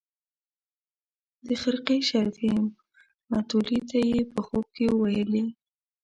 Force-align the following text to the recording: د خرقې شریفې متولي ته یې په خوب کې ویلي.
د 1.47 1.49
خرقې 1.61 1.97
شریفې 2.09 2.49
متولي 3.31 3.79
ته 3.89 3.97
یې 4.09 4.19
په 4.31 4.39
خوب 4.45 4.65
کې 4.75 4.85
ویلي. 5.01 5.45